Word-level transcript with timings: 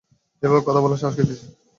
এভাবে 0.43 0.61
কথা 0.67 0.79
বলার 0.83 0.99
সাহস 1.01 1.15
কে 1.17 1.27
দিয়েছে? 1.27 1.45